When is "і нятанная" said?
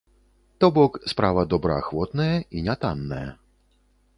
2.57-3.25